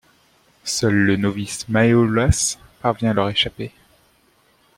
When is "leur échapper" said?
3.13-3.71